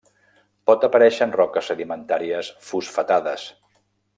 [0.69, 3.49] Pot aparèixer en roques sedimentàries fosfatades.